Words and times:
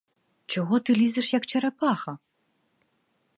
Чого 0.45 0.79
ти 0.79 0.95
лізеш, 0.95 1.33
як 1.33 1.45
черепаха? 1.45 2.17